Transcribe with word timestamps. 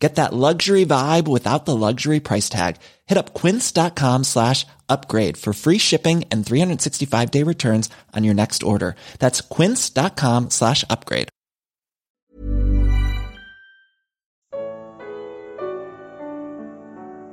Get 0.00 0.14
that 0.14 0.32
luxury 0.32 0.86
vibe 0.86 1.28
without 1.28 1.66
the 1.66 1.76
luxury 1.76 2.20
price 2.20 2.48
tag. 2.48 2.76
Hit 3.06 3.18
up 3.18 3.34
quince.com 3.34 4.24
slash 4.24 4.66
upgrade 4.88 5.36
for 5.36 5.52
free 5.52 5.78
shipping 5.78 6.24
and 6.32 6.44
365 6.44 7.30
day 7.30 7.42
returns 7.44 7.90
on 8.16 8.24
your 8.24 8.34
next 8.34 8.62
order. 8.62 8.96
That's 9.18 9.42
quince.com 9.42 10.50
slash 10.50 10.84
upgrade. 10.88 11.28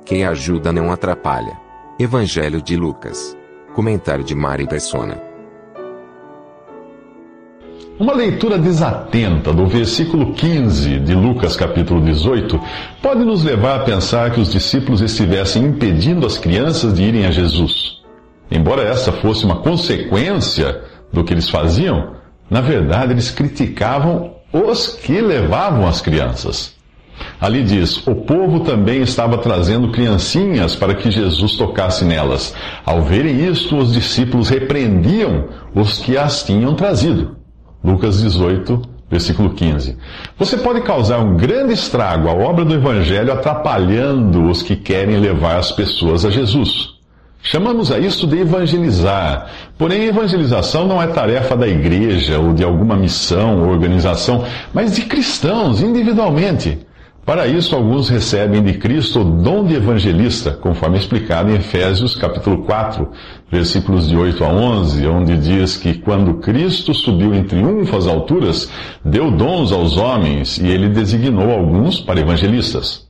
Quem 0.04 0.24
ajuda 0.24 0.72
não 0.72 0.90
atrapalha. 0.90 1.54
Evangelho 1.98 2.62
de 2.62 2.76
Lucas. 2.76 3.36
Comentário 3.74 4.24
de 4.24 4.34
Mari 4.34 4.66
Persona. 4.66 5.27
Uma 7.98 8.14
leitura 8.14 8.56
desatenta 8.56 9.52
do 9.52 9.66
versículo 9.66 10.32
15 10.32 11.00
de 11.00 11.16
Lucas 11.16 11.56
capítulo 11.56 12.00
18 12.00 12.60
pode 13.02 13.24
nos 13.24 13.42
levar 13.42 13.74
a 13.74 13.82
pensar 13.82 14.30
que 14.30 14.38
os 14.38 14.52
discípulos 14.52 15.00
estivessem 15.00 15.64
impedindo 15.64 16.24
as 16.24 16.38
crianças 16.38 16.94
de 16.94 17.02
irem 17.02 17.26
a 17.26 17.32
Jesus. 17.32 17.98
Embora 18.48 18.84
essa 18.84 19.10
fosse 19.10 19.44
uma 19.44 19.56
consequência 19.56 20.80
do 21.12 21.24
que 21.24 21.34
eles 21.34 21.50
faziam, 21.50 22.12
na 22.48 22.60
verdade 22.60 23.14
eles 23.14 23.32
criticavam 23.32 24.34
os 24.52 24.86
que 24.86 25.20
levavam 25.20 25.84
as 25.84 26.00
crianças. 26.00 26.76
Ali 27.40 27.64
diz: 27.64 28.06
O 28.06 28.14
povo 28.14 28.60
também 28.60 29.02
estava 29.02 29.38
trazendo 29.38 29.90
criancinhas 29.90 30.76
para 30.76 30.94
que 30.94 31.10
Jesus 31.10 31.56
tocasse 31.56 32.04
nelas. 32.04 32.54
Ao 32.86 33.02
verem 33.02 33.44
isto, 33.48 33.76
os 33.76 33.92
discípulos 33.92 34.50
repreendiam 34.50 35.48
os 35.74 35.98
que 35.98 36.16
as 36.16 36.44
tinham 36.44 36.76
trazido. 36.76 37.37
Lucas 37.82 38.20
18, 38.20 38.82
versículo 39.10 39.50
15. 39.50 39.96
Você 40.38 40.56
pode 40.56 40.82
causar 40.82 41.18
um 41.18 41.36
grande 41.36 41.72
estrago 41.72 42.28
à 42.28 42.32
obra 42.32 42.64
do 42.64 42.74
Evangelho 42.74 43.32
atrapalhando 43.32 44.48
os 44.48 44.62
que 44.62 44.76
querem 44.76 45.18
levar 45.18 45.56
as 45.56 45.72
pessoas 45.72 46.24
a 46.24 46.30
Jesus. 46.30 46.98
Chamamos 47.40 47.90
a 47.92 47.98
isso 47.98 48.26
de 48.26 48.38
evangelizar. 48.38 49.46
Porém, 49.78 50.04
evangelização 50.04 50.86
não 50.86 51.00
é 51.00 51.06
tarefa 51.06 51.56
da 51.56 51.68
igreja 51.68 52.38
ou 52.38 52.52
de 52.52 52.64
alguma 52.64 52.96
missão 52.96 53.62
ou 53.62 53.70
organização, 53.70 54.44
mas 54.74 54.96
de 54.96 55.02
cristãos 55.02 55.80
individualmente. 55.80 56.78
Para 57.24 57.46
isso, 57.46 57.76
alguns 57.76 58.08
recebem 58.08 58.62
de 58.62 58.74
Cristo 58.74 59.20
o 59.20 59.24
dom 59.24 59.64
de 59.64 59.74
evangelista, 59.74 60.50
conforme 60.50 60.98
explicado 60.98 61.50
em 61.50 61.56
Efésios 61.56 62.16
capítulo 62.16 62.64
4, 62.64 63.06
versículos 63.50 64.08
de 64.08 64.16
8 64.16 64.44
a 64.44 64.48
11, 64.48 65.06
onde 65.06 65.36
diz 65.36 65.76
que 65.76 65.94
quando 65.94 66.34
Cristo 66.34 66.92
subiu 66.92 67.34
em 67.34 67.44
triunfo 67.44 67.96
às 67.96 68.06
alturas, 68.06 68.70
deu 69.04 69.30
dons 69.30 69.72
aos 69.72 69.96
homens 69.96 70.58
e 70.58 70.66
ele 70.66 70.88
designou 70.88 71.50
alguns 71.50 72.00
para 72.00 72.20
evangelistas. 72.20 73.08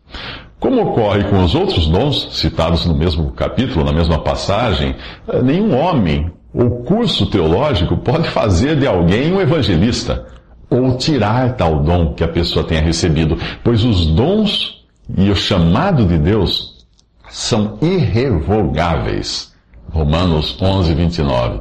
Como 0.60 0.82
ocorre 0.82 1.24
com 1.24 1.42
os 1.42 1.54
outros 1.54 1.86
dons, 1.86 2.28
citados 2.32 2.84
no 2.84 2.94
mesmo 2.94 3.30
capítulo, 3.32 3.84
na 3.84 3.92
mesma 3.92 4.18
passagem, 4.18 4.96
nenhum 5.44 5.76
homem 5.76 6.32
ou 6.52 6.82
curso 6.82 7.26
teológico 7.26 7.96
pode 7.96 8.28
fazer 8.30 8.76
de 8.76 8.86
alguém 8.86 9.32
um 9.32 9.40
evangelista 9.40 10.26
ou 10.70 10.96
tirar 10.96 11.56
tal 11.56 11.80
dom 11.82 12.14
que 12.14 12.24
a 12.24 12.28
pessoa 12.28 12.64
tenha 12.64 12.82
recebido, 12.82 13.38
pois 13.62 13.84
os 13.84 14.06
dons 14.06 14.84
e 15.16 15.30
o 15.30 15.36
chamado 15.36 16.04
de 16.04 16.18
Deus 16.18 16.86
são 17.28 17.78
irrevogáveis. 17.80 19.54
Romanos 19.90 20.56
11, 20.60 20.94
29. 20.94 21.60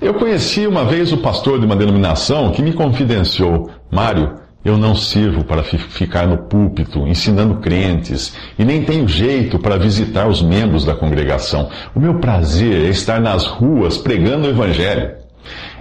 Eu 0.00 0.14
conheci 0.14 0.66
uma 0.66 0.84
vez 0.84 1.12
o 1.12 1.18
pastor 1.18 1.60
de 1.60 1.66
uma 1.66 1.76
denominação 1.76 2.50
que 2.50 2.62
me 2.62 2.72
confidenciou, 2.72 3.70
Mário, 3.90 4.40
eu 4.64 4.78
não 4.78 4.94
sirvo 4.94 5.44
para 5.44 5.62
ficar 5.62 6.26
no 6.26 6.38
púlpito 6.38 7.06
ensinando 7.06 7.56
crentes 7.56 8.36
e 8.58 8.64
nem 8.64 8.84
tenho 8.84 9.08
jeito 9.08 9.58
para 9.58 9.76
visitar 9.76 10.28
os 10.28 10.40
membros 10.40 10.84
da 10.84 10.94
congregação. 10.94 11.68
O 11.94 12.00
meu 12.00 12.20
prazer 12.20 12.86
é 12.86 12.88
estar 12.88 13.20
nas 13.20 13.44
ruas 13.44 13.98
pregando 13.98 14.46
o 14.46 14.50
evangelho. 14.50 15.16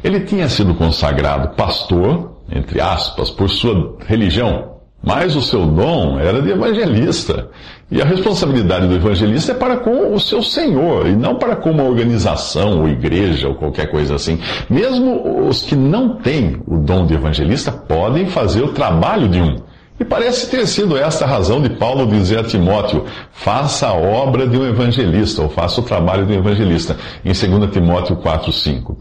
Ele 0.03 0.21
tinha 0.21 0.49
sido 0.49 0.73
consagrado 0.73 1.55
pastor 1.55 2.31
entre 2.51 2.81
aspas, 2.81 3.29
por 3.29 3.49
sua 3.49 3.97
religião, 4.05 4.80
mas 5.03 5.35
o 5.35 5.41
seu 5.41 5.65
dom 5.65 6.19
era 6.19 6.41
de 6.41 6.51
evangelista. 6.51 7.47
E 7.89 8.01
a 8.01 8.05
responsabilidade 8.05 8.87
do 8.87 8.95
evangelista 8.95 9.51
é 9.51 9.55
para 9.55 9.77
com 9.77 10.13
o 10.13 10.19
seu 10.19 10.41
Senhor, 10.41 11.07
e 11.07 11.15
não 11.15 11.35
para 11.35 11.55
com 11.55 11.71
uma 11.71 11.83
organização, 11.83 12.81
ou 12.81 12.87
igreja, 12.87 13.49
ou 13.49 13.55
qualquer 13.55 13.91
coisa 13.91 14.15
assim. 14.15 14.39
Mesmo 14.69 15.47
os 15.47 15.63
que 15.63 15.75
não 15.75 16.15
têm 16.15 16.61
o 16.65 16.77
dom 16.77 17.05
de 17.05 17.15
evangelista 17.15 17.71
podem 17.71 18.27
fazer 18.27 18.61
o 18.61 18.69
trabalho 18.69 19.27
de 19.27 19.41
um. 19.41 19.70
E 20.01 20.03
parece 20.03 20.49
ter 20.49 20.65
sido 20.65 20.97
esta 20.97 21.25
a 21.25 21.27
razão 21.27 21.61
de 21.61 21.69
Paulo 21.69 22.07
dizer 22.07 22.39
a 22.39 22.43
Timóteo: 22.43 23.05
faça 23.31 23.85
a 23.85 23.93
obra 23.93 24.47
de 24.47 24.57
um 24.57 24.67
evangelista, 24.67 25.43
ou 25.43 25.47
faça 25.47 25.79
o 25.79 25.83
trabalho 25.83 26.25
de 26.25 26.33
um 26.33 26.39
evangelista, 26.39 26.97
em 27.23 27.31
2 27.31 27.71
Timóteo 27.71 28.15
4, 28.15 28.51
5. 28.51 28.97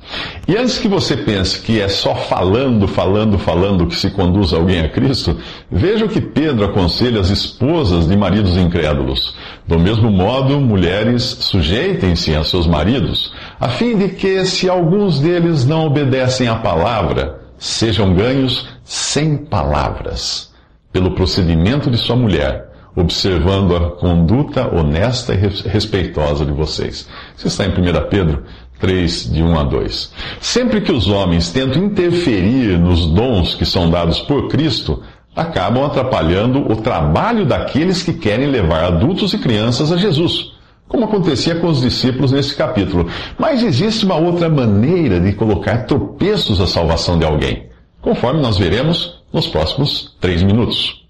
E 0.47 0.55
antes 0.59 0.77
que 0.77 0.89
você 0.89 1.17
pense 1.17 1.63
que 1.63 1.81
é 1.81 1.89
só 1.89 2.15
falando, 2.15 2.87
falando, 2.87 3.39
falando 3.39 3.87
que 3.87 3.97
se 3.97 4.11
conduz 4.11 4.53
alguém 4.53 4.81
a 4.81 4.91
Cristo, 4.91 5.39
veja 5.71 6.05
o 6.05 6.09
que 6.09 6.21
Pedro 6.21 6.67
aconselha 6.67 7.19
as 7.19 7.31
esposas 7.31 8.07
de 8.07 8.15
maridos 8.15 8.59
incrédulos. 8.59 9.35
Do 9.67 9.79
mesmo 9.79 10.11
modo, 10.11 10.61
mulheres, 10.61 11.23
sujeitem-se 11.23 12.37
a 12.37 12.45
seus 12.45 12.67
maridos, 12.67 13.33
a 13.59 13.71
fim 13.71 13.97
de 13.97 14.11
que, 14.11 14.45
se 14.45 14.69
alguns 14.69 15.19
deles 15.19 15.65
não 15.65 15.87
obedecem 15.87 16.47
à 16.47 16.57
palavra, 16.57 17.41
sejam 17.57 18.13
ganhos 18.13 18.69
sem 18.85 19.39
palavras 19.39 20.50
pelo 20.93 21.13
procedimento 21.13 21.91
de 21.91 21.97
sua 21.97 22.17
mulher, 22.17 22.69
observando 22.97 23.77
a 23.77 23.91
conduta 23.93 24.75
honesta 24.75 25.33
e 25.35 25.69
respeitosa 25.69 26.45
de 26.45 26.53
vocês. 26.53 27.09
Isso 27.37 27.47
está 27.47 27.65
em 27.65 27.71
1 27.71 28.09
Pedro 28.09 28.45
3, 28.81 29.33
de 29.33 29.43
1 29.43 29.59
a 29.59 29.63
2. 29.63 30.13
Sempre 30.41 30.81
que 30.81 30.91
os 30.91 31.07
homens 31.09 31.51
tentam 31.51 31.85
interferir 31.85 32.79
nos 32.79 33.07
dons 33.07 33.55
que 33.55 33.65
são 33.65 33.91
dados 33.91 34.21
por 34.21 34.49
Cristo, 34.49 35.03
acabam 35.37 35.85
atrapalhando 35.85 36.71
o 36.71 36.77
trabalho 36.77 37.47
daqueles 37.47 38.03
que 38.03 38.13
querem 38.13 38.49
levar 38.49 38.85
adultos 38.85 39.33
e 39.33 39.39
crianças 39.39 39.93
a 39.93 39.97
Jesus, 39.97 40.53
como 40.89 41.05
acontecia 41.05 41.55
com 41.57 41.69
os 41.69 41.81
discípulos 41.81 42.33
nesse 42.33 42.57
capítulo. 42.57 43.07
Mas 43.39 43.63
existe 43.63 44.05
uma 44.05 44.17
outra 44.17 44.49
maneira 44.49 45.21
de 45.21 45.33
colocar 45.33 45.85
tropeços 45.85 46.61
à 46.61 46.67
salvação 46.67 47.17
de 47.19 47.25
alguém, 47.25 47.69
conforme 48.01 48.41
nós 48.41 48.59
veremos 48.59 49.20
nos 49.33 49.47
próximos 49.47 50.17
três 50.21 50.43
minutos. 50.43 51.01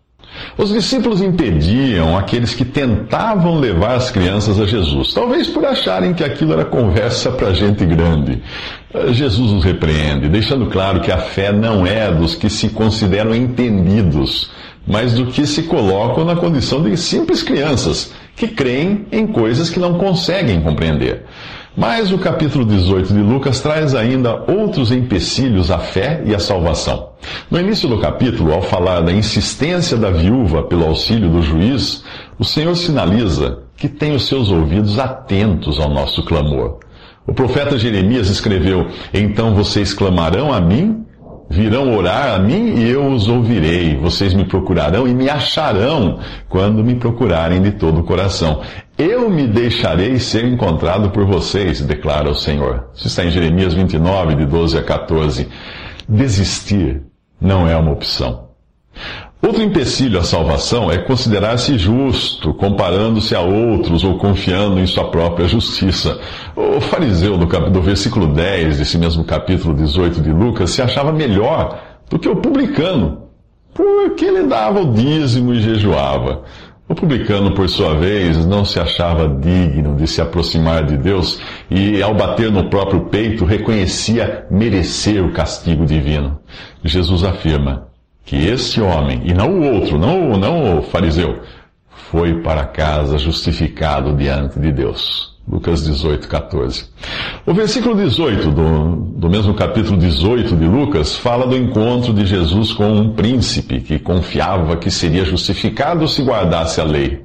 Os 0.57 0.73
discípulos 0.73 1.21
impediam 1.21 2.17
aqueles 2.17 2.55
que 2.55 2.65
tentavam 2.65 3.59
levar 3.59 3.97
as 3.97 4.11
crianças 4.11 4.61
a 4.61 4.67
Jesus, 4.67 5.13
talvez 5.13 5.49
por 5.49 5.65
acharem 5.65 6.15
que 6.15 6.25
aquilo 6.25 6.53
era 6.53 6.65
conversa 6.65 7.31
para 7.31 7.53
gente 7.53 7.85
grande. 7.85 8.43
Eh, 8.93 9.13
Jesus 9.13 9.53
os 9.53 9.65
repreende, 9.65 10.29
deixando 10.29 10.67
claro 10.67 11.01
que 11.01 11.11
a 11.11 11.19
fé 11.19 11.53
não 11.53 11.87
é 11.87 12.11
dos 12.11 12.35
que 12.35 12.49
se 12.49 12.69
consideram 12.71 13.35
entendidos, 13.35 14.51
mas 14.87 15.15
do 15.15 15.27
que 15.27 15.47
se 15.47 15.65
colocam 15.65 16.25
na 16.25 16.37
condição 16.37 16.83
de 16.83 16.97
simples 16.97 17.43
crianças, 17.43 18.13
que 18.37 18.49
creem 18.49 19.07
em 19.13 19.27
coisas 19.27 19.69
que 19.69 19.79
não 19.79 19.99
conseguem 19.99 20.61
compreender. 20.61 21.25
Mas 21.77 22.11
o 22.11 22.19
capítulo 22.19 22.65
18 22.65 23.15
de 23.15 23.21
Lucas 23.21 23.61
traz 23.61 23.95
ainda 23.95 24.43
outros 24.51 24.91
empecilhos 24.91 25.71
à 25.71 25.79
fé 25.79 26.21
e 26.27 26.35
à 26.35 26.39
salvação. 26.39 27.11
No 27.49 27.61
início 27.61 27.89
do 27.89 27.99
capítulo, 27.99 28.53
ao 28.53 28.61
falar 28.61 29.01
da 29.01 29.13
insistência 29.13 29.97
da 29.97 30.11
viúva 30.11 30.65
pelo 30.65 30.85
auxílio 30.85 31.31
do 31.31 31.43
juiz, 31.43 32.03
o 32.39 32.45
Senhor 32.45 32.75
sinaliza 32.75 33.61
que 33.77 33.89
tem 33.89 34.13
os 34.13 34.27
seus 34.27 34.51
ouvidos 34.51 34.99
atentos 34.99 35.79
ao 35.79 35.89
nosso 35.89 36.25
clamor. 36.25 36.81
O 37.25 37.33
profeta 37.33 37.79
Jeremias 37.79 38.29
escreveu: 38.29 38.89
Então 39.15 39.55
vocês 39.55 39.95
clamarão 39.95 40.53
a 40.53 40.61
mim 40.61 41.07
Virão 41.53 41.97
orar 41.97 42.37
a 42.37 42.39
mim 42.39 42.77
e 42.77 42.89
eu 42.89 43.05
os 43.09 43.27
ouvirei. 43.27 43.97
Vocês 43.97 44.33
me 44.33 44.45
procurarão 44.45 45.09
e 45.09 45.13
me 45.13 45.29
acharão 45.29 46.21
quando 46.49 46.85
me 46.85 46.95
procurarem 46.95 47.61
de 47.61 47.73
todo 47.73 48.03
o 48.03 48.05
coração. 48.05 48.61
Eu 49.01 49.31
me 49.31 49.47
deixarei 49.47 50.19
ser 50.19 50.45
encontrado 50.45 51.09
por 51.09 51.25
vocês, 51.25 51.81
declara 51.81 52.29
o 52.29 52.35
Senhor. 52.35 52.91
Isso 52.95 53.07
está 53.07 53.25
em 53.25 53.31
Jeremias 53.31 53.73
29, 53.73 54.35
de 54.35 54.45
12 54.45 54.77
a 54.77 54.83
14. 54.83 55.49
Desistir 56.07 57.01
não 57.41 57.67
é 57.67 57.75
uma 57.79 57.93
opção. 57.93 58.51
Outro 59.41 59.63
empecilho 59.63 60.19
à 60.19 60.23
salvação 60.23 60.91
é 60.91 60.99
considerar-se 60.99 61.79
justo, 61.79 62.53
comparando-se 62.53 63.35
a 63.35 63.41
outros 63.41 64.05
ou 64.05 64.19
confiando 64.19 64.79
em 64.79 64.87
sua 64.87 65.11
própria 65.11 65.49
justiça. 65.49 66.21
O 66.55 66.79
fariseu, 66.79 67.39
do, 67.39 67.47
do 67.47 67.81
versículo 67.81 68.27
10 68.27 68.81
desse 68.81 68.99
mesmo 68.99 69.25
capítulo 69.25 69.73
18 69.73 70.21
de 70.21 70.31
Lucas, 70.31 70.73
se 70.73 70.83
achava 70.83 71.11
melhor 71.11 71.81
do 72.11 72.19
que 72.19 72.29
o 72.29 72.37
publicano, 72.37 73.31
porque 73.73 74.27
ele 74.27 74.43
dava 74.43 74.83
o 74.83 74.93
dízimo 74.93 75.55
e 75.55 75.63
jejuava. 75.63 76.43
O 76.91 76.95
publicano, 76.97 77.55
por 77.55 77.69
sua 77.69 77.95
vez, 77.95 78.45
não 78.45 78.65
se 78.65 78.81
achava 78.81 79.29
digno 79.29 79.95
de 79.95 80.09
se 80.09 80.21
aproximar 80.21 80.85
de 80.85 80.97
Deus 80.97 81.41
e, 81.71 82.03
ao 82.03 82.13
bater 82.13 82.51
no 82.51 82.69
próprio 82.69 83.03
peito, 83.03 83.45
reconhecia 83.45 84.45
merecer 84.51 85.25
o 85.25 85.31
castigo 85.31 85.87
divino. 85.87 86.41
Jesus 86.83 87.23
afirma: 87.23 87.87
que 88.25 88.35
esse 88.35 88.81
homem, 88.81 89.23
e 89.25 89.33
não 89.33 89.61
o 89.61 89.73
outro, 89.73 90.01
não, 90.01 90.37
não 90.37 90.81
o 90.81 90.83
fariseu, 90.83 91.39
foi 92.11 92.43
para 92.43 92.67
casa 92.67 93.19
justificado 93.19 94.13
diante 94.17 94.59
de 94.59 94.73
Deus. 94.73 95.30
Lucas 95.49 95.85
18, 95.85 96.29
14. 96.29 96.85
O 97.47 97.53
versículo 97.53 97.97
18 97.97 98.51
do, 98.51 98.97
do 99.17 99.29
mesmo 99.29 99.55
capítulo 99.55 99.97
18 99.97 100.55
de 100.55 100.67
Lucas 100.67 101.17
fala 101.17 101.47
do 101.47 101.57
encontro 101.57 102.13
de 102.13 102.25
Jesus 102.25 102.73
com 102.73 102.93
um 102.93 103.13
príncipe 103.15 103.81
que 103.81 103.99
confiava 103.99 104.77
que 104.77 104.91
seria 104.91 105.25
justificado 105.25 106.07
se 106.07 106.23
guardasse 106.23 106.81
a 106.81 106.85
lei. 106.85 107.25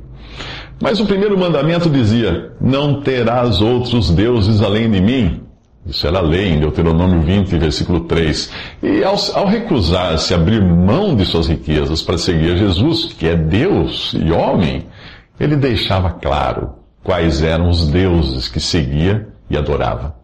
Mas 0.82 1.00
o 1.00 1.06
primeiro 1.06 1.38
mandamento 1.38 1.90
dizia: 1.90 2.52
Não 2.60 3.02
terás 3.02 3.62
outros 3.62 4.10
deuses 4.10 4.62
além 4.62 4.90
de 4.90 5.02
mim. 5.02 5.42
Isso 5.86 6.08
era 6.08 6.20
lei 6.20 6.50
em 6.50 6.60
Deuteronômio 6.60 7.22
20, 7.22 7.60
versículo 7.60 8.02
3. 8.02 8.52
E 8.82 9.04
ao, 9.04 9.16
ao 9.36 9.46
recusar-se 9.46 10.34
a 10.34 10.38
abrir 10.38 10.64
mão 10.64 11.16
de 11.16 11.26
suas 11.26 11.48
riquezas 11.48 12.02
para 12.02 12.18
seguir 12.18 12.58
Jesus, 12.58 13.14
que 13.14 13.28
é 13.28 13.36
Deus 13.36 14.16
e 14.20 14.32
homem, 14.32 14.88
ele 15.40 15.56
deixava 15.56 16.10
claro 16.10 16.85
quais 17.06 17.44
eram 17.44 17.70
os 17.70 17.88
deuses 17.88 18.50
que 18.50 18.60
seguia 18.60 19.28
e 19.48 19.56
adorava. 19.56 20.16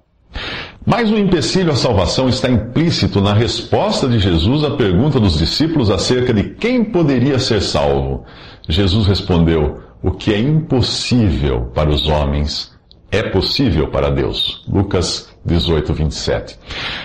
Mas 0.84 1.12
o 1.12 1.18
empecilho 1.18 1.72
à 1.72 1.76
salvação 1.76 2.28
está 2.28 2.50
implícito 2.50 3.22
na 3.22 3.34
resposta 3.34 4.10
de 4.10 4.18
Jesus 4.18 4.64
à 4.64 4.72
pergunta 4.72 5.20
dos 5.20 5.38
discípulos 5.38 5.92
acerca 5.92 6.34
de 6.34 6.44
quem 6.56 6.84
poderia 6.84 7.38
ser 7.38 7.62
salvo. 7.62 8.26
Jesus 8.68 9.06
respondeu: 9.06 9.80
O 10.02 10.10
que 10.10 10.34
é 10.34 10.40
impossível 10.40 11.72
para 11.76 11.92
os 11.92 12.08
homens 12.08 12.72
é 13.12 13.22
possível 13.22 13.90
para 13.90 14.10
Deus. 14.10 14.66
Lucas 14.68 15.30
18, 15.46 15.94
27. 15.94 16.58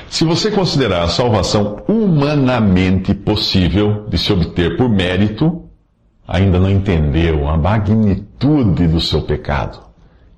Se 0.08 0.24
você 0.24 0.50
considerar 0.50 1.02
a 1.02 1.08
salvação 1.08 1.82
humanamente 1.86 3.12
possível 3.12 4.06
de 4.08 4.16
se 4.16 4.32
obter 4.32 4.78
por 4.78 4.88
mérito, 4.88 5.65
ainda 6.26 6.58
não 6.58 6.70
entendeu 6.70 7.48
a 7.48 7.56
magnitude 7.56 8.86
do 8.86 9.00
seu 9.00 9.22
pecado 9.22 9.78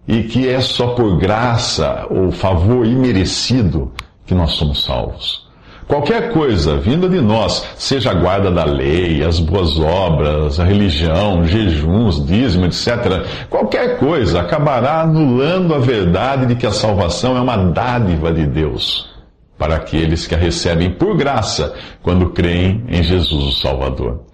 e 0.06 0.22
que 0.22 0.48
é 0.48 0.60
só 0.60 0.88
por 0.88 1.18
graça 1.18 2.06
ou 2.08 2.32
favor 2.32 2.86
imerecido 2.86 3.92
que 4.24 4.34
nós 4.34 4.52
somos 4.52 4.84
salvos. 4.84 5.46
Qualquer 5.86 6.32
coisa 6.32 6.76
vinda 6.76 7.08
de 7.08 7.18
nós, 7.18 7.66
seja 7.76 8.10
a 8.10 8.14
guarda 8.14 8.50
da 8.50 8.64
lei, 8.64 9.24
as 9.24 9.40
boas 9.40 9.78
obras, 9.78 10.60
a 10.60 10.64
religião, 10.64 11.46
jejuns, 11.46 12.24
dízimo, 12.26 12.66
etc., 12.66 13.24
qualquer 13.48 13.98
coisa 13.98 14.40
acabará 14.40 15.00
anulando 15.00 15.74
a 15.74 15.78
verdade 15.78 16.44
de 16.44 16.56
que 16.56 16.66
a 16.66 16.72
salvação 16.72 17.38
é 17.38 17.40
uma 17.40 17.56
dádiva 17.56 18.30
de 18.30 18.46
Deus 18.46 19.08
para 19.56 19.76
aqueles 19.76 20.26
que 20.26 20.34
a 20.34 20.38
recebem 20.38 20.90
por 20.90 21.16
graça 21.16 21.74
quando 22.02 22.30
creem 22.30 22.84
em 22.88 23.02
Jesus 23.02 23.44
o 23.44 23.52
Salvador. 23.52 24.27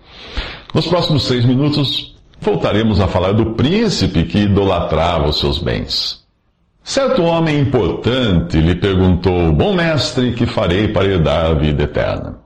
Nos 0.74 0.88
próximos 0.88 1.28
três 1.28 1.44
minutos, 1.44 2.16
voltaremos 2.40 3.00
a 3.00 3.06
falar 3.06 3.30
do 3.30 3.52
príncipe 3.52 4.24
que 4.24 4.40
idolatrava 4.40 5.28
os 5.28 5.38
seus 5.38 5.60
bens. 5.60 6.24
Certo 6.82 7.22
homem 7.22 7.60
importante 7.60 8.60
lhe 8.60 8.74
perguntou: 8.74 9.52
Bom 9.52 9.72
mestre, 9.72 10.32
que 10.32 10.46
farei 10.46 10.88
para 10.88 11.06
herdar 11.06 11.52
a 11.52 11.54
vida 11.54 11.84
eterna? 11.84 12.40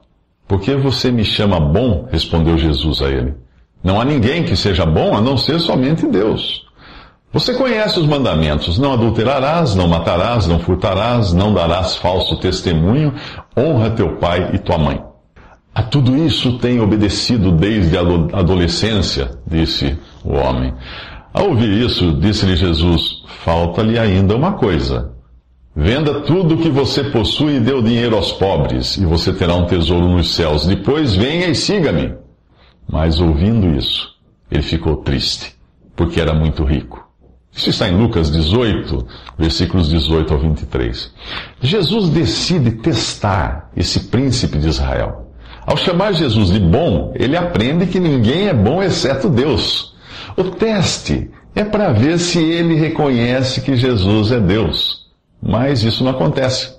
Por 0.46 0.60
que 0.60 0.76
você 0.76 1.10
me 1.10 1.25
chama 1.25 1.58
bom? 1.58 2.06
respondeu 2.12 2.58
Jesus 2.58 3.00
a 3.00 3.08
ele. 3.08 3.34
Não 3.82 3.98
há 3.98 4.04
ninguém 4.04 4.44
que 4.44 4.54
seja 4.54 4.84
bom 4.84 5.16
a 5.16 5.22
não 5.22 5.38
ser 5.38 5.58
somente 5.58 6.06
Deus. 6.06 6.66
Você 7.32 7.54
conhece 7.54 7.98
os 7.98 8.06
mandamentos: 8.06 8.78
não 8.78 8.92
adulterarás, 8.92 9.74
não 9.74 9.88
matarás, 9.88 10.46
não 10.46 10.58
furtarás, 10.58 11.32
não 11.32 11.54
darás 11.54 11.96
falso 11.96 12.36
testemunho, 12.36 13.14
honra 13.56 13.88
teu 13.88 14.16
pai 14.16 14.50
e 14.52 14.58
tua 14.58 14.76
mãe. 14.76 15.07
A 15.75 15.82
tudo 15.82 16.17
isso 16.17 16.59
tem 16.59 16.81
obedecido 16.81 17.53
desde 17.53 17.97
a 17.97 18.00
adolescência, 18.00 19.31
disse 19.47 19.97
o 20.25 20.35
homem. 20.35 20.75
Ao 21.32 21.50
ouvir 21.50 21.70
isso, 21.70 22.12
disse-lhe 22.12 22.56
Jesus: 22.56 23.23
Falta-lhe 23.44 23.99
ainda 23.99 24.35
uma 24.35 24.53
coisa. 24.53 25.12
Venda 25.76 26.23
tudo 26.23 26.56
o 26.56 26.59
que 26.59 26.69
você 26.69 27.05
possui 27.05 27.56
e 27.56 27.61
dê 27.61 27.73
o 27.73 27.81
dinheiro 27.81 28.17
aos 28.17 28.32
pobres, 28.32 28.97
e 28.97 29.06
você 29.06 29.32
terá 29.32 29.55
um 29.55 29.67
tesouro 29.67 30.09
nos 30.09 30.35
céus. 30.35 30.67
Depois 30.67 31.15
venha 31.15 31.47
e 31.47 31.55
siga-me. 31.55 32.15
Mas 32.91 33.20
ouvindo 33.20 33.69
isso, 33.79 34.09
ele 34.50 34.62
ficou 34.62 34.97
triste, 34.97 35.55
porque 35.94 36.20
era 36.20 36.35
muito 36.35 36.65
rico. 36.65 37.06
Isso 37.53 37.70
está 37.70 37.88
em 37.88 37.97
Lucas 37.97 38.31
18, 38.31 39.06
versículos 39.38 39.88
18 39.88 40.35
ao 40.35 40.41
23. 40.41 41.12
Jesus 41.61 42.09
decide 42.09 42.73
testar 42.73 43.70
esse 43.76 44.09
príncipe 44.09 44.59
de 44.59 44.69
Israel. 44.69 45.27
Ao 45.69 45.76
chamar 45.76 46.15
Jesus 46.15 46.50
de 46.50 46.59
bom, 46.59 47.12
ele 47.15 47.37
aprende 47.37 47.85
que 47.85 48.00
ninguém 48.00 48.49
é 48.49 48.55
bom 48.55 48.82
exceto 48.82 49.29
Deus. 49.29 49.94
O 50.35 50.44
teste 50.44 51.31
é 51.55 51.62
para 51.62 51.93
ver 51.93 52.19
se 52.19 52.43
ele 52.43 52.75
reconhece 52.75 53.61
que 53.61 53.76
Jesus 53.76 54.32
é 54.32 54.41
Deus. 54.41 55.09
Mas 55.43 55.82
isso 55.82 56.03
não 56.03 56.12
acontece. 56.12 56.75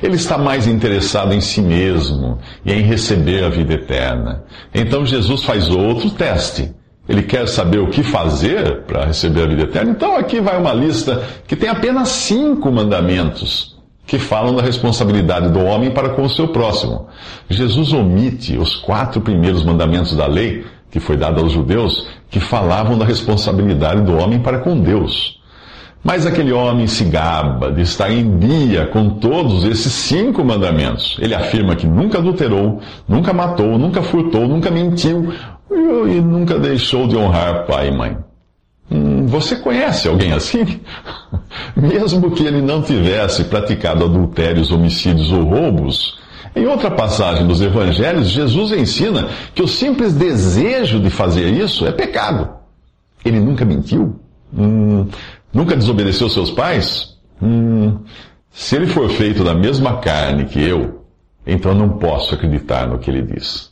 Ele 0.00 0.14
está 0.14 0.38
mais 0.38 0.68
interessado 0.68 1.34
em 1.34 1.40
si 1.40 1.60
mesmo 1.60 2.38
e 2.64 2.72
em 2.72 2.82
receber 2.82 3.42
a 3.42 3.48
vida 3.48 3.74
eterna. 3.74 4.44
Então 4.72 5.04
Jesus 5.04 5.42
faz 5.42 5.68
outro 5.68 6.10
teste. 6.10 6.72
Ele 7.08 7.22
quer 7.22 7.48
saber 7.48 7.80
o 7.80 7.90
que 7.90 8.04
fazer 8.04 8.82
para 8.82 9.06
receber 9.06 9.42
a 9.42 9.46
vida 9.48 9.62
eterna. 9.62 9.90
Então 9.90 10.16
aqui 10.16 10.40
vai 10.40 10.56
uma 10.56 10.72
lista 10.72 11.20
que 11.48 11.56
tem 11.56 11.68
apenas 11.68 12.10
cinco 12.10 12.70
mandamentos 12.70 13.79
que 14.10 14.18
falam 14.18 14.56
da 14.56 14.60
responsabilidade 14.60 15.50
do 15.50 15.60
homem 15.60 15.92
para 15.92 16.08
com 16.08 16.24
o 16.24 16.28
seu 16.28 16.48
próximo. 16.48 17.06
Jesus 17.48 17.92
omite 17.92 18.58
os 18.58 18.74
quatro 18.74 19.20
primeiros 19.20 19.62
mandamentos 19.62 20.16
da 20.16 20.26
lei 20.26 20.64
que 20.90 20.98
foi 20.98 21.16
dado 21.16 21.40
aos 21.40 21.52
judeus, 21.52 22.08
que 22.28 22.40
falavam 22.40 22.98
da 22.98 23.04
responsabilidade 23.04 24.00
do 24.00 24.16
homem 24.16 24.40
para 24.40 24.58
com 24.58 24.76
Deus. 24.80 25.40
Mas 26.02 26.26
aquele 26.26 26.50
homem 26.50 26.88
se 26.88 27.04
gaba 27.04 27.70
de 27.70 27.82
estar 27.82 28.10
em 28.10 28.36
dia 28.36 28.86
com 28.86 29.10
todos 29.10 29.62
esses 29.62 29.92
cinco 29.92 30.42
mandamentos. 30.42 31.16
Ele 31.20 31.32
afirma 31.32 31.76
que 31.76 31.86
nunca 31.86 32.18
adulterou, 32.18 32.80
nunca 33.06 33.32
matou, 33.32 33.78
nunca 33.78 34.02
furtou, 34.02 34.48
nunca 34.48 34.72
mentiu 34.72 35.32
e 35.70 36.20
nunca 36.20 36.58
deixou 36.58 37.06
de 37.06 37.16
honrar 37.16 37.64
pai 37.64 37.90
e 37.90 37.96
mãe. 37.96 38.29
Você 39.30 39.54
conhece 39.56 40.08
alguém 40.08 40.32
assim? 40.32 40.80
Mesmo 41.76 42.32
que 42.32 42.44
ele 42.44 42.60
não 42.60 42.82
tivesse 42.82 43.44
praticado 43.44 44.04
adultérios, 44.04 44.72
homicídios 44.72 45.30
ou 45.30 45.44
roubos, 45.44 46.18
em 46.54 46.66
outra 46.66 46.90
passagem 46.90 47.46
dos 47.46 47.60
evangelhos, 47.60 48.28
Jesus 48.28 48.72
ensina 48.72 49.28
que 49.54 49.62
o 49.62 49.68
simples 49.68 50.14
desejo 50.14 50.98
de 50.98 51.10
fazer 51.10 51.48
isso 51.48 51.86
é 51.86 51.92
pecado. 51.92 52.48
Ele 53.24 53.38
nunca 53.38 53.64
mentiu? 53.64 54.18
Hum, 54.52 55.06
nunca 55.52 55.76
desobedeceu 55.76 56.28
seus 56.28 56.50
pais? 56.50 57.16
Hum, 57.40 57.98
se 58.50 58.74
ele 58.74 58.88
for 58.88 59.08
feito 59.10 59.44
da 59.44 59.54
mesma 59.54 59.98
carne 59.98 60.46
que 60.46 60.60
eu, 60.60 61.04
então 61.46 61.72
não 61.72 61.90
posso 61.90 62.34
acreditar 62.34 62.88
no 62.88 62.98
que 62.98 63.08
ele 63.08 63.22
diz. 63.22 63.70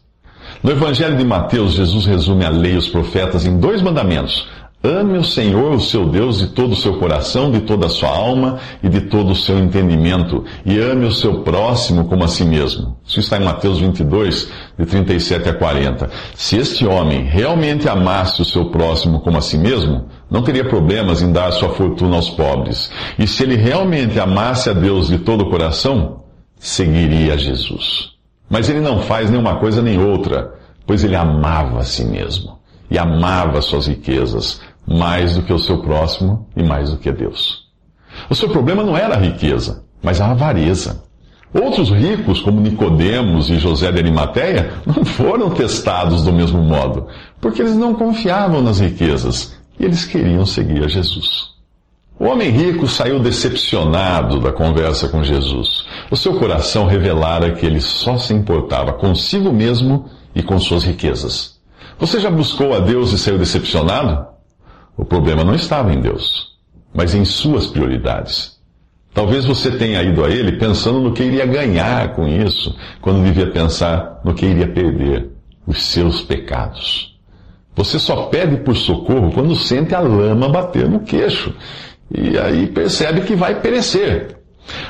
No 0.62 0.70
Evangelho 0.70 1.16
de 1.16 1.24
Mateus, 1.24 1.72
Jesus 1.72 2.06
resume 2.06 2.44
a 2.44 2.48
lei 2.48 2.74
e 2.74 2.76
os 2.76 2.88
profetas 2.88 3.44
em 3.44 3.58
dois 3.58 3.82
mandamentos: 3.82 4.48
Ame 4.88 5.18
o 5.18 5.24
Senhor, 5.24 5.74
o 5.74 5.80
seu 5.80 6.06
Deus, 6.06 6.38
de 6.38 6.46
todo 6.46 6.72
o 6.72 6.76
seu 6.76 6.98
coração, 6.98 7.50
de 7.50 7.60
toda 7.60 7.84
a 7.84 7.90
sua 7.90 8.08
alma 8.08 8.58
e 8.82 8.88
de 8.88 9.02
todo 9.02 9.32
o 9.32 9.36
seu 9.36 9.58
entendimento, 9.58 10.46
e 10.64 10.78
ame 10.78 11.04
o 11.04 11.12
seu 11.12 11.42
próximo 11.42 12.06
como 12.06 12.24
a 12.24 12.28
si 12.28 12.42
mesmo. 12.42 12.96
Isso 13.06 13.20
está 13.20 13.36
em 13.36 13.44
Mateus 13.44 13.80
22, 13.80 14.50
de 14.78 14.86
37 14.86 15.46
a 15.46 15.52
40. 15.52 16.08
Se 16.34 16.56
este 16.56 16.86
homem 16.86 17.22
realmente 17.22 17.86
amasse 17.86 18.40
o 18.40 18.46
seu 18.46 18.70
próximo 18.70 19.20
como 19.20 19.36
a 19.36 19.42
si 19.42 19.58
mesmo, 19.58 20.06
não 20.30 20.40
teria 20.40 20.64
problemas 20.64 21.20
em 21.20 21.32
dar 21.32 21.52
sua 21.52 21.68
fortuna 21.68 22.16
aos 22.16 22.30
pobres. 22.30 22.90
E 23.18 23.26
se 23.26 23.42
ele 23.42 23.56
realmente 23.56 24.18
amasse 24.18 24.70
a 24.70 24.72
Deus 24.72 25.08
de 25.08 25.18
todo 25.18 25.42
o 25.42 25.50
coração, 25.50 26.22
seguiria 26.58 27.36
Jesus. 27.36 28.12
Mas 28.48 28.70
ele 28.70 28.80
não 28.80 29.00
faz 29.00 29.28
nenhuma 29.28 29.56
coisa 29.56 29.82
nem 29.82 30.02
outra, 30.02 30.54
pois 30.86 31.04
ele 31.04 31.14
amava 31.14 31.80
a 31.80 31.84
si 31.84 32.06
mesmo 32.06 32.56
e 32.90 32.98
amava 32.98 33.60
suas 33.60 33.86
riquezas 33.86 34.60
mais 34.88 35.34
do 35.34 35.42
que 35.42 35.52
o 35.52 35.58
seu 35.58 35.78
próximo 35.78 36.48
e 36.56 36.62
mais 36.62 36.90
do 36.90 36.96
que 36.96 37.12
Deus. 37.12 37.68
O 38.30 38.34
seu 38.34 38.48
problema 38.48 38.82
não 38.82 38.96
era 38.96 39.14
a 39.14 39.20
riqueza, 39.20 39.84
mas 40.02 40.20
a 40.20 40.30
avareza. 40.30 41.04
Outros 41.52 41.90
ricos, 41.90 42.40
como 42.40 42.60
Nicodemos 42.60 43.48
e 43.50 43.58
José 43.58 43.90
de 43.90 43.98
Arimateia, 43.98 44.74
não 44.84 45.04
foram 45.04 45.50
testados 45.50 46.22
do 46.22 46.32
mesmo 46.32 46.62
modo, 46.62 47.06
porque 47.40 47.62
eles 47.62 47.74
não 47.74 47.94
confiavam 47.94 48.62
nas 48.62 48.80
riquezas 48.80 49.56
e 49.78 49.84
eles 49.84 50.04
queriam 50.04 50.44
seguir 50.44 50.84
a 50.84 50.88
Jesus. 50.88 51.48
O 52.18 52.26
homem 52.26 52.50
rico 52.50 52.88
saiu 52.88 53.20
decepcionado 53.20 54.40
da 54.40 54.52
conversa 54.52 55.08
com 55.08 55.22
Jesus. 55.22 55.86
O 56.10 56.16
seu 56.16 56.34
coração 56.38 56.84
revelara 56.84 57.52
que 57.52 57.64
ele 57.64 57.80
só 57.80 58.18
se 58.18 58.34
importava 58.34 58.92
consigo 58.92 59.52
mesmo 59.52 60.06
e 60.34 60.42
com 60.42 60.58
suas 60.58 60.82
riquezas. 60.82 61.58
Você 61.98 62.18
já 62.18 62.30
buscou 62.30 62.74
a 62.74 62.80
Deus 62.80 63.12
e 63.12 63.18
saiu 63.18 63.38
decepcionado? 63.38 64.37
O 64.98 65.04
problema 65.04 65.44
não 65.44 65.54
estava 65.54 65.92
em 65.94 66.00
Deus, 66.00 66.48
mas 66.92 67.14
em 67.14 67.24
suas 67.24 67.68
prioridades. 67.68 68.58
Talvez 69.14 69.44
você 69.44 69.70
tenha 69.70 70.02
ido 70.02 70.24
a 70.24 70.28
ele 70.28 70.58
pensando 70.58 71.00
no 71.00 71.12
que 71.12 71.22
iria 71.22 71.46
ganhar 71.46 72.14
com 72.14 72.26
isso, 72.26 72.76
quando 73.00 73.24
devia 73.24 73.48
pensar 73.48 74.20
no 74.24 74.34
que 74.34 74.44
iria 74.44 74.66
perder, 74.66 75.30
os 75.64 75.84
seus 75.84 76.20
pecados. 76.22 77.16
Você 77.76 77.96
só 77.96 78.24
pede 78.24 78.56
por 78.58 78.76
socorro 78.76 79.30
quando 79.32 79.54
sente 79.54 79.94
a 79.94 80.00
lama 80.00 80.48
bater 80.48 80.88
no 80.88 81.00
queixo, 81.00 81.54
e 82.12 82.36
aí 82.36 82.66
percebe 82.66 83.20
que 83.20 83.36
vai 83.36 83.60
perecer. 83.60 84.37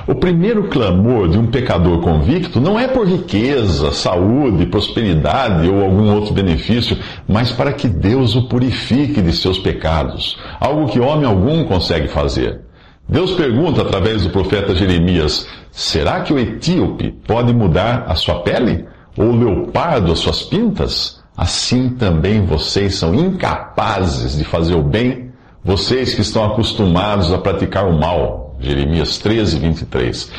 O 0.07 0.15
primeiro 0.15 0.65
clamor 0.69 1.29
de 1.29 1.39
um 1.39 1.47
pecador 1.47 2.01
convicto 2.01 2.61
não 2.61 2.79
é 2.79 2.89
por 2.89 3.07
riqueza, 3.07 3.93
saúde, 3.93 4.67
prosperidade 4.67 5.69
ou 5.69 5.83
algum 5.83 6.13
outro 6.15 6.33
benefício, 6.33 6.97
mas 7.27 7.53
para 7.53 7.73
que 7.73 7.89
Deus 7.89 8.35
o 8.35 8.49
purifique 8.49 9.21
de 9.21 9.33
seus 9.33 9.59
pecados, 9.59 10.39
algo 10.61 10.89
que 10.89 11.01
homem 11.01 11.27
algum 11.27 11.65
consegue 11.65 12.09
fazer. 12.09 12.61
Deus 13.09 13.33
pergunta 13.33 13.83
através 13.83 14.23
do 14.23 14.31
profeta 14.31 14.75
Jeremias: 14.75 15.49
será 15.71 16.21
que 16.21 16.33
o 16.33 16.39
etíope 16.39 17.13
pode 17.27 17.55
mudar 17.55 18.05
a 18.07 18.15
sua 18.15 18.41
pele? 18.43 18.85
Ou 19.17 19.27
o 19.27 19.37
leopardo 19.37 20.13
as 20.13 20.19
suas 20.19 20.43
pintas? 20.43 21.19
Assim 21.37 21.91
também 21.91 22.45
vocês 22.45 22.97
são 22.97 23.15
incapazes 23.15 24.37
de 24.37 24.45
fazer 24.45 24.75
o 24.75 24.83
bem, 24.83 25.31
vocês 25.65 26.15
que 26.15 26.21
estão 26.21 26.45
acostumados 26.45 27.33
a 27.33 27.39
praticar 27.39 27.89
o 27.89 27.99
mal. 27.99 28.48
Jeremias 28.61 29.19
13, 29.19 29.59
23. 29.59 30.33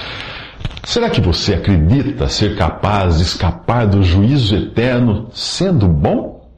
Será 0.83 1.09
que 1.09 1.21
você 1.21 1.53
acredita 1.53 2.27
ser 2.27 2.55
capaz 2.55 3.17
de 3.17 3.23
escapar 3.23 3.85
do 3.88 4.03
juízo 4.03 4.55
eterno 4.55 5.29
sendo 5.33 5.88
bom? 5.88 6.49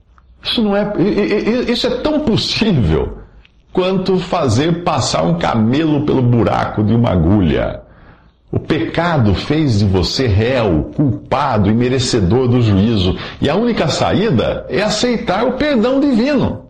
Isso 0.44 0.62
não 0.64 0.76
é. 0.76 0.94
Isso 1.68 1.88
é 1.88 2.02
tão 2.02 2.22
possível 2.22 3.20
quanto 3.74 4.18
fazer 4.18 4.84
passar 4.84 5.24
um 5.24 5.38
camelo 5.38 6.06
pelo 6.06 6.22
buraco 6.22 6.84
de 6.84 6.94
uma 6.94 7.12
agulha. 7.12 7.82
O 8.52 8.60
pecado 8.60 9.34
fez 9.34 9.80
de 9.80 9.86
você 9.86 10.28
réu, 10.28 10.92
culpado 10.96 11.70
e 11.70 11.74
merecedor 11.74 12.50
do 12.50 12.62
juízo, 12.62 13.18
e 13.40 13.50
a 13.50 13.56
única 13.56 13.88
saída 13.88 14.66
é 14.68 14.82
aceitar 14.82 15.46
o 15.46 15.54
perdão 15.54 16.02
divino. 16.02 16.66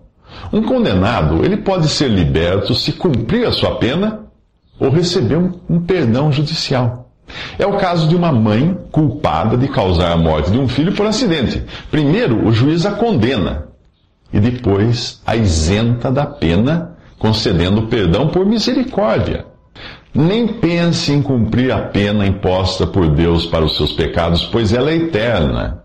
Um 0.54 0.62
condenado, 0.62 1.44
ele 1.44 1.58
pode 1.58 1.88
ser 1.88 2.08
liberto 2.08 2.76
se 2.76 2.94
cumprir 2.94 3.48
a 3.48 3.52
sua 3.52 3.76
pena 3.76 4.31
ou 4.82 4.90
receber 4.90 5.38
um, 5.38 5.52
um 5.70 5.80
perdão 5.80 6.32
judicial. 6.32 7.12
É 7.60 7.66
o 7.68 7.78
caso 7.78 8.08
de 8.08 8.16
uma 8.16 8.32
mãe 8.32 8.76
culpada 8.92 9.56
de 9.56 9.68
causar 9.68 10.12
a 10.12 10.18
morte 10.18 10.50
de 10.50 10.58
um 10.58 10.68
filho 10.68 10.92
por 10.94 11.06
acidente. 11.06 11.64
Primeiro, 11.92 12.48
o 12.48 12.52
juiz 12.52 12.84
a 12.84 12.92
condena, 12.92 13.68
e 14.34 14.40
depois 14.40 15.22
a 15.26 15.36
isenta 15.36 16.12
da 16.12 16.26
pena, 16.26 16.98
concedendo 17.20 17.84
perdão 17.84 18.30
por 18.30 18.44
misericórdia. 18.44 19.46
Nem 20.14 20.48
pense 20.48 21.14
em 21.14 21.22
cumprir 21.22 21.72
a 21.72 21.84
pena 21.84 22.26
imposta 22.26 22.88
por 22.88 23.08
Deus 23.08 23.46
para 23.46 23.64
os 23.64 23.78
seus 23.78 23.94
pecados, 23.94 24.44
pois 24.46 24.74
ela 24.74 24.90
é 24.90 24.96
eterna. 24.96 25.84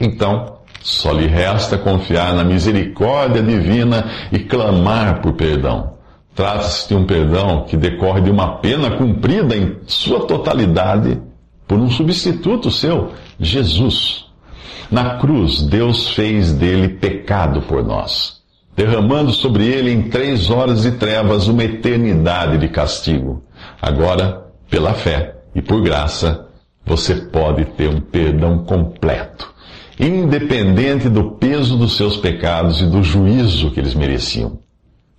Então, 0.00 0.56
só 0.80 1.12
lhe 1.12 1.26
resta 1.26 1.76
confiar 1.76 2.34
na 2.34 2.42
misericórdia 2.42 3.42
divina 3.42 4.06
e 4.32 4.38
clamar 4.40 5.20
por 5.20 5.34
perdão. 5.34 5.92
Trata-se 6.34 6.88
de 6.88 6.94
um 6.94 7.04
perdão 7.04 7.64
que 7.64 7.76
decorre 7.76 8.22
de 8.22 8.30
uma 8.30 8.56
pena 8.56 8.90
cumprida 8.92 9.54
em 9.54 9.76
sua 9.86 10.20
totalidade 10.20 11.20
por 11.68 11.78
um 11.78 11.90
substituto 11.90 12.70
seu, 12.70 13.12
Jesus. 13.38 14.26
Na 14.90 15.16
cruz, 15.18 15.62
Deus 15.62 16.08
fez 16.10 16.52
dele 16.52 16.88
pecado 16.88 17.62
por 17.62 17.84
nós, 17.84 18.42
derramando 18.74 19.32
sobre 19.32 19.66
ele 19.66 19.90
em 19.90 20.08
três 20.08 20.50
horas 20.50 20.82
de 20.82 20.92
trevas 20.92 21.48
uma 21.48 21.64
eternidade 21.64 22.58
de 22.58 22.68
castigo. 22.68 23.42
Agora, 23.80 24.46
pela 24.70 24.94
fé 24.94 25.36
e 25.54 25.60
por 25.60 25.82
graça, 25.82 26.46
você 26.84 27.14
pode 27.14 27.64
ter 27.64 27.88
um 27.88 28.00
perdão 28.00 28.64
completo, 28.64 29.52
independente 29.98 31.08
do 31.08 31.32
peso 31.32 31.76
dos 31.76 31.96
seus 31.96 32.16
pecados 32.16 32.80
e 32.80 32.86
do 32.86 33.02
juízo 33.02 33.70
que 33.70 33.80
eles 33.80 33.94
mereciam. 33.94 34.58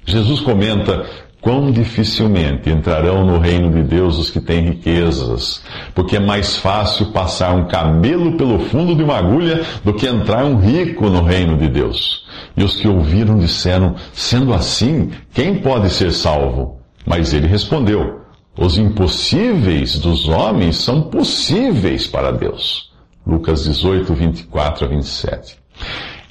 Jesus 0.06 0.42
comenta 0.42 1.06
quão 1.44 1.72
dificilmente 1.72 2.70
entrarão 2.70 3.26
no 3.26 3.38
reino 3.38 3.70
de 3.70 3.84
Deus 3.84 4.18
os 4.18 4.30
que 4.32 4.40
têm 4.40 4.62
riquezas, 4.62 5.62
porque 5.94 6.16
é 6.16 6.20
mais 6.20 6.56
fácil 6.56 7.08
passar 7.08 7.54
um 7.54 7.68
camelo 7.68 8.38
pelo 8.38 8.60
fundo 8.60 8.96
de 8.96 9.04
uma 9.04 9.18
agulha 9.18 9.62
do 9.84 9.94
que 9.94 10.08
entrar 10.08 10.46
um 10.46 10.58
rico 10.58 11.10
no 11.10 11.22
reino 11.22 11.58
de 11.58 11.68
Deus. 11.68 12.26
E 12.56 12.64
os 12.64 12.78
que 12.78 12.88
ouviram 12.88 13.38
disseram: 13.38 13.96
Sendo 14.14 14.54
assim, 14.54 15.12
quem 15.34 15.56
pode 15.56 15.90
ser 15.90 16.14
salvo? 16.14 16.80
Mas 17.06 17.34
ele 17.34 17.48
respondeu: 17.48 18.22
Os 18.58 18.78
impossíveis 18.78 20.00
dos 20.00 20.30
homens 20.30 20.78
são 20.78 21.02
possíveis 21.04 22.08
para 22.08 22.32
Deus. 22.32 22.92
Lucas 23.28 23.66
18, 23.66 24.14
24 24.14 24.86
a 24.86 24.88
27. 24.88 25.58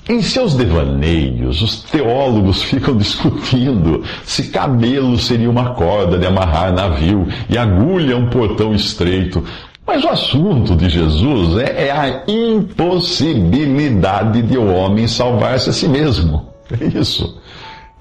Em 0.09 0.21
seus 0.21 0.55
devaneios, 0.55 1.63
os 1.63 1.83
teólogos 1.83 2.61
ficam 2.65 2.97
discutindo 2.97 4.03
se 4.25 4.49
cabelo 4.49 5.17
seria 5.17 5.49
uma 5.49 5.75
corda 5.75 6.19
de 6.19 6.27
amarrar 6.27 6.73
navio 6.73 7.29
e 7.49 7.57
agulha 7.57 8.17
um 8.17 8.29
portão 8.29 8.75
estreito. 8.75 9.45
Mas 9.87 10.03
o 10.05 10.09
assunto 10.09 10.75
de 10.75 10.89
Jesus 10.89 11.57
é, 11.59 11.87
é 11.89 11.91
a 11.91 12.25
impossibilidade 12.27 14.43
de 14.43 14.59
o 14.59 14.73
homem 14.73 15.07
salvar-se 15.07 15.71
a 15.71 15.73
si 15.73 15.89
mesmo. 15.89 16.49
É 16.71 16.85
isso. 16.99 17.41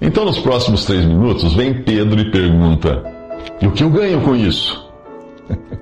Então, 0.00 0.24
nos 0.24 0.38
próximos 0.38 0.84
três 0.84 1.04
minutos, 1.04 1.54
vem 1.54 1.82
Pedro 1.82 2.20
e 2.20 2.30
pergunta: 2.30 3.02
E 3.60 3.66
o 3.66 3.72
que 3.72 3.82
eu 3.84 3.90
ganho 3.90 4.20
com 4.22 4.34
isso? 4.34 4.82